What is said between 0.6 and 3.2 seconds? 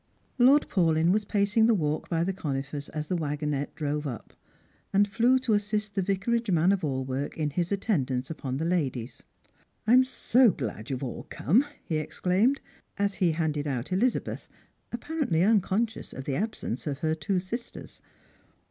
Paulyn was pacing the walk by the conifers as the